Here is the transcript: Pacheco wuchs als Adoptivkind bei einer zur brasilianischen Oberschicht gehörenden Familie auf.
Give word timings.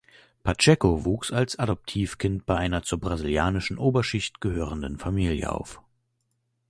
Pacheco 0.41 1.05
wuchs 1.05 1.31
als 1.31 1.59
Adoptivkind 1.59 2.47
bei 2.47 2.55
einer 2.57 2.81
zur 2.81 2.99
brasilianischen 2.99 3.77
Oberschicht 3.77 4.41
gehörenden 4.41 4.97
Familie 4.97 5.51
auf. 5.51 5.79